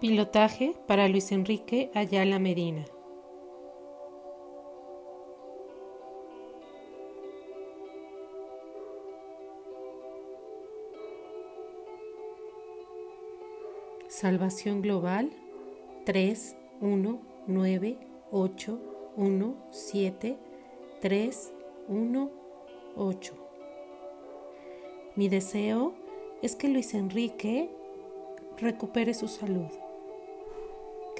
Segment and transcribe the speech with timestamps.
[0.00, 2.86] Pilotaje para Luis Enrique Ayala Medina.
[14.08, 15.28] Salvación Global
[16.06, 17.98] 3 1 9
[18.30, 18.80] 8
[19.18, 20.38] 1 7
[21.02, 21.52] 3
[21.88, 22.30] 1
[22.96, 23.34] 8.
[25.14, 25.92] Mi deseo
[26.40, 27.68] es que Luis Enrique
[28.56, 29.68] recupere su salud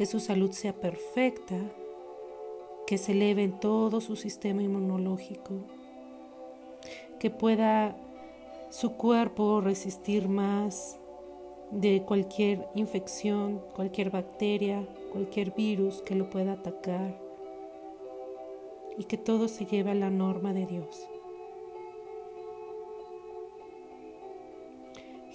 [0.00, 1.58] que su salud sea perfecta,
[2.86, 5.56] que se eleve en todo su sistema inmunológico,
[7.18, 7.94] que pueda
[8.70, 10.98] su cuerpo resistir más
[11.70, 17.20] de cualquier infección, cualquier bacteria, cualquier virus que lo pueda atacar
[18.96, 21.09] y que todo se lleve a la norma de Dios.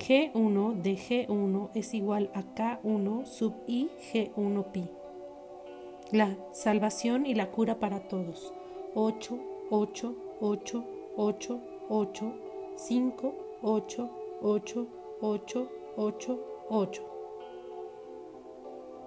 [0.07, 4.87] G1 de G1 es igual a K1 sub I G1 pi.
[6.12, 8.53] La salvación y la cura para todos.
[8.93, 9.39] 8,
[9.71, 10.84] 8, 8,
[11.17, 12.34] 8, 8,
[12.75, 14.09] 5, 8,
[14.43, 14.87] 8,
[15.21, 17.03] 8, 8, 8.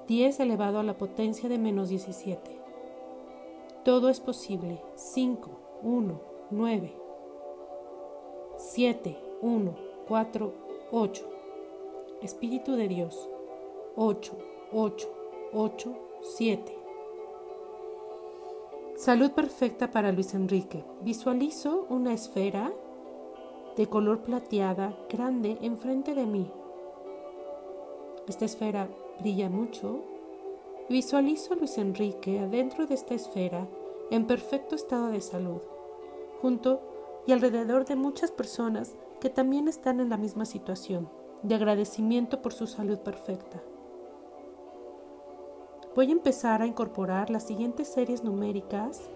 [0.09, 2.61] 10 elevado a la potencia de menos 17.
[3.85, 4.83] Todo es posible.
[4.97, 5.49] 5,
[5.85, 6.93] 1, 9,
[8.57, 9.77] 7, 1,
[10.09, 11.23] 4, 8.
[12.23, 13.29] Espíritu de Dios.
[13.95, 14.33] 8,
[14.73, 15.09] 8,
[15.53, 16.79] 8, 7.
[18.97, 20.83] Salud perfecta para Luis Enrique.
[21.03, 22.73] Visualizo una esfera
[23.77, 26.51] de color plateada grande enfrente de mí.
[28.27, 28.89] Esta esfera
[29.21, 30.01] brilla mucho.
[30.89, 33.69] Visualizo a Luis Enrique adentro de esta esfera
[34.11, 35.61] en perfecto estado de salud,
[36.41, 36.81] junto
[37.27, 41.09] y alrededor de muchas personas que también están en la misma situación,
[41.43, 43.61] de agradecimiento por su salud perfecta.
[45.95, 49.11] Voy a empezar a incorporar las siguientes series numéricas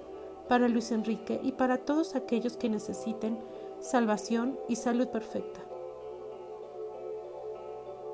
[0.48, 3.39] para Luis Enrique y para todos aquellos que necesiten
[3.80, 5.61] salvación y salud perfecta.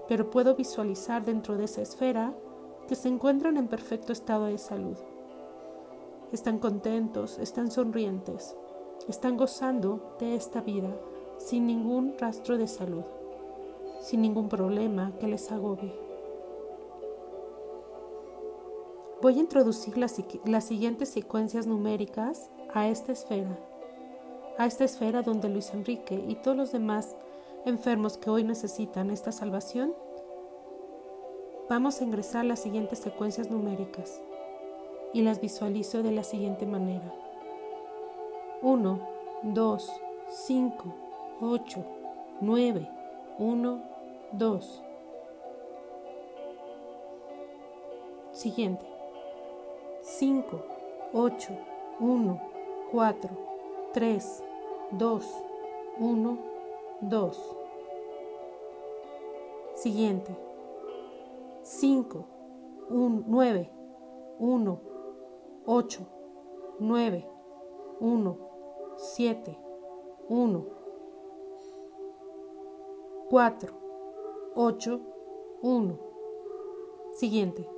[0.06, 2.34] Pero puedo visualizar dentro de esa esfera
[2.88, 4.96] que se encuentran en perfecto estado de salud.
[6.32, 8.56] Están contentos, están sonrientes,
[9.08, 10.94] están gozando de esta vida
[11.38, 13.04] sin ningún rastro de salud,
[14.00, 15.94] sin ningún problema que les agobie.
[19.20, 23.58] Voy a introducir las, las, siguientes secuencias numéricas a esta esfera,
[24.58, 27.16] a esta esfera donde Luis Enrique y todos los demás
[27.64, 29.92] enfermos que hoy necesitan esta salvación,
[31.68, 34.20] vamos a ingresar las siguientes secuencias numéricas
[35.12, 37.12] y las visualizo de la siguiente manera.
[38.62, 39.00] 1,
[39.42, 39.92] 2,
[40.28, 41.07] 5,
[41.40, 41.84] 8,
[42.40, 42.88] 9,
[43.38, 43.82] 1,
[44.32, 44.60] 2.
[48.32, 48.84] Siguiente.
[50.02, 50.62] 5,
[51.12, 51.58] 8,
[52.00, 52.40] 1,
[52.90, 53.30] 4,
[53.92, 54.42] 3,
[54.92, 55.20] 2,
[56.00, 56.38] 1,
[57.02, 57.32] 2.
[59.74, 60.36] Siguiente.
[61.62, 62.26] 5,
[62.90, 63.70] 1, 9,
[64.40, 64.80] 1,
[65.66, 66.06] 8,
[66.80, 67.26] 9,
[68.00, 68.38] 1,
[68.96, 69.58] 7,
[70.28, 70.77] 1.
[73.30, 73.74] 4,
[74.54, 75.00] 8,
[75.60, 75.98] 1.
[77.12, 77.68] Siguiente.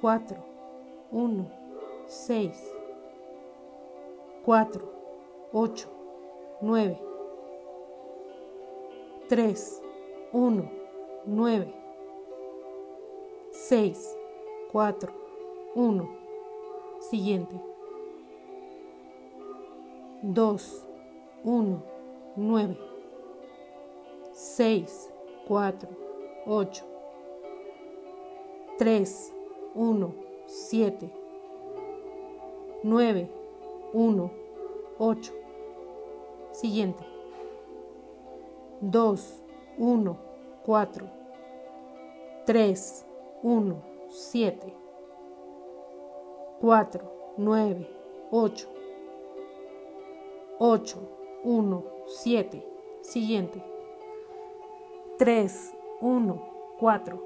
[0.00, 0.36] 4,
[1.10, 1.50] 1,
[2.06, 2.74] 6,
[4.44, 4.92] 4,
[5.52, 5.88] 8,
[6.60, 6.98] 9,
[9.28, 9.82] 3,
[10.32, 10.70] 1,
[11.26, 11.74] 9,
[13.50, 14.18] 6,
[14.70, 15.12] 4,
[15.74, 16.08] 1.
[17.00, 17.60] Siguiente.
[20.22, 20.93] 2,
[21.44, 21.82] 1,
[22.36, 22.76] 9,
[24.32, 25.10] 6,
[25.46, 25.88] 4,
[26.46, 26.84] 8,
[28.78, 29.32] 3,
[29.74, 30.14] 1,
[30.46, 31.24] 7,
[32.84, 33.30] 9,
[33.94, 34.30] 1,
[34.98, 35.32] 8.
[36.52, 37.04] Siguiente.
[38.82, 39.42] 2,
[39.78, 40.18] 1,
[40.66, 41.10] 4,
[42.46, 43.06] 3,
[43.42, 44.74] 1, 7,
[46.60, 47.00] 4,
[47.38, 47.86] 9,
[48.30, 48.68] 8,
[50.58, 51.13] 8,
[51.44, 52.64] 1, 7.
[53.02, 53.62] Siguiente.
[55.18, 56.40] 3, 1,
[56.80, 57.20] 4.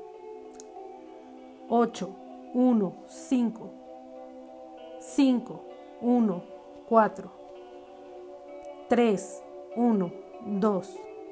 [1.69, 2.09] 8,
[2.55, 3.71] 1, 5.
[5.01, 5.61] 5,
[6.03, 6.43] 1,
[6.89, 7.31] 4.
[8.89, 9.43] 3,
[9.77, 10.13] 1,
[10.61, 10.83] 2.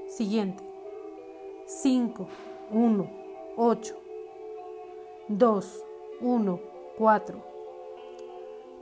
[0.06, 0.62] Siguiente.
[1.67, 2.29] 5,
[2.71, 3.11] 1,
[3.56, 3.94] 8.
[5.29, 5.85] 2,
[6.21, 6.61] 1,
[6.99, 7.43] 4.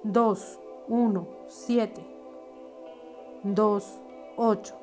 [0.05, 0.59] 2,
[0.89, 2.14] 1, 7.
[3.44, 4.00] 2,
[4.38, 4.75] 8.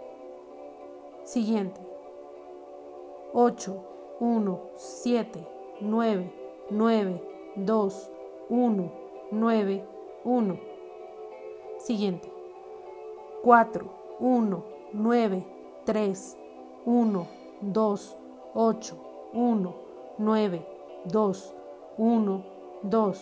[1.23, 1.81] Siguiente.
[3.33, 3.83] 8,
[4.19, 5.47] 1, 7,
[5.81, 6.31] 9,
[6.69, 7.21] 9,
[7.55, 8.11] 2,
[8.49, 8.91] 1,
[9.31, 9.83] 9,
[10.23, 10.59] 1.
[11.79, 12.31] Siguiente.
[13.43, 13.85] 4,
[14.19, 14.63] 1,
[14.93, 15.43] 9,
[15.85, 16.37] 3,
[16.85, 17.27] 1,
[17.61, 18.17] 2,
[18.53, 18.95] 8,
[19.33, 19.75] 1,
[20.19, 20.65] 9,
[21.05, 21.53] 2,
[21.97, 22.43] 1,
[22.83, 23.13] 2.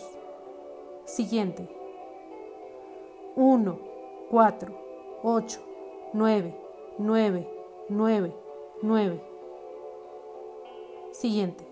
[1.06, 1.66] Siguiente.
[3.36, 3.78] 1,
[4.30, 4.89] 4,
[5.22, 5.60] 8,
[6.14, 6.54] 9,
[6.98, 7.46] 9,
[7.90, 8.34] 9,
[8.82, 9.20] 9.
[11.12, 11.66] Siguiente.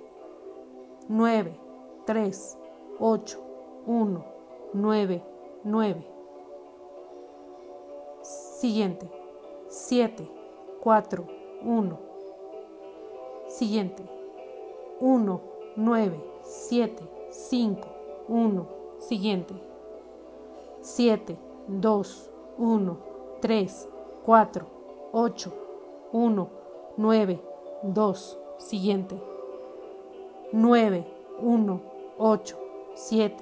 [1.08, 1.58] 9,
[2.04, 2.58] 3,
[2.98, 3.38] 8,
[3.86, 4.24] 1,
[4.74, 5.22] 9,
[5.64, 6.06] 9.
[8.22, 9.10] Siguiente.
[9.68, 10.28] 7,
[10.82, 11.26] 4,
[11.62, 11.98] 1.
[13.48, 14.02] Siguiente.
[15.00, 15.40] 1,
[15.76, 17.88] 9, 7, 5,
[18.28, 18.66] 1.
[18.98, 19.54] Siguiente.
[20.82, 23.07] 7, 2, 1,
[23.40, 23.88] 3,
[24.24, 24.66] 4,
[25.12, 25.52] 8,
[26.12, 26.50] 1,
[26.96, 27.40] 9,
[27.82, 28.38] 2.
[28.58, 29.20] Siguiente.
[30.52, 31.06] 9,
[31.40, 31.80] 1,
[32.18, 32.58] 8,
[32.94, 33.36] 7,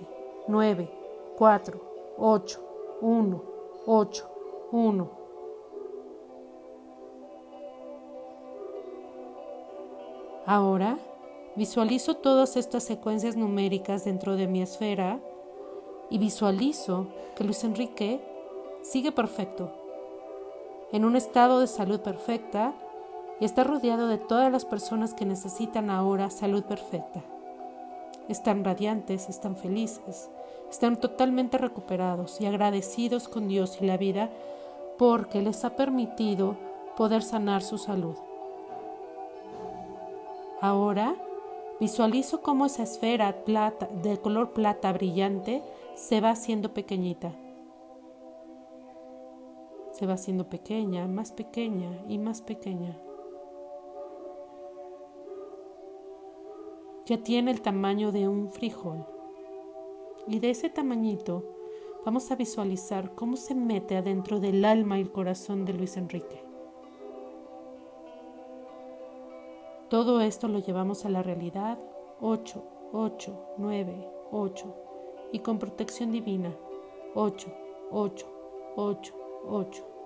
[0.48, 0.90] 9,
[1.36, 1.80] 4,
[2.18, 2.60] 8,
[3.00, 3.42] 1,
[3.86, 4.30] 8,
[4.72, 5.10] 1.
[10.44, 10.98] Ahora
[11.56, 15.18] visualizo todas estas secuencias numéricas dentro de mi esfera
[16.10, 18.20] y visualizo que Luis Enrique
[18.82, 19.72] sigue perfecto,
[20.92, 22.72] en un estado de salud perfecta
[23.40, 27.22] y está rodeado de todas las personas que necesitan ahora salud perfecta.
[28.28, 30.30] Están radiantes, están felices,
[30.70, 34.30] están totalmente recuperados y agradecidos con Dios y la vida
[34.98, 36.56] porque les ha permitido
[36.96, 38.16] poder sanar su salud.
[40.60, 41.14] Ahora
[41.78, 45.62] visualizo cómo esa esfera plata, de color plata brillante
[45.94, 47.32] se va haciendo pequeñita.
[49.96, 53.00] Se va haciendo pequeña, más pequeña y más pequeña.
[57.06, 59.06] ya tiene el tamaño de un frijol.
[60.26, 61.44] Y de ese tamañito
[62.04, 66.44] vamos a visualizar cómo se mete adentro del alma y el corazón de Luis Enrique.
[69.88, 71.78] Todo esto lo llevamos a la realidad
[72.20, 74.74] 8, 8, 9, 8
[75.32, 76.52] y con protección divina
[77.14, 77.52] 8,
[77.92, 78.26] 8,
[78.74, 79.14] 8,
[79.48, 79.96] 8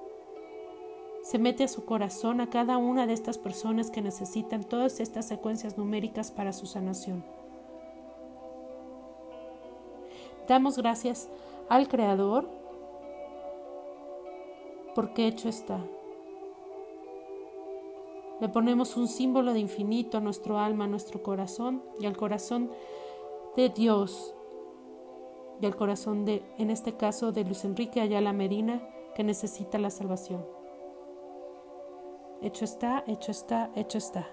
[1.22, 5.28] se mete a su corazón a cada una de estas personas que necesitan todas estas
[5.28, 7.24] secuencias numéricas para su sanación.
[10.48, 11.28] Damos gracias
[11.68, 12.48] al Creador
[14.94, 15.78] porque hecho está.
[18.40, 22.70] Le ponemos un símbolo de infinito a nuestro alma, a nuestro corazón y al corazón
[23.54, 24.34] de Dios
[25.60, 28.82] y al corazón de, en este caso, de Luis Enrique Ayala Medina,
[29.20, 30.42] que necesita la salvación.
[32.40, 34.26] Hecho está, hecho está, hecho está.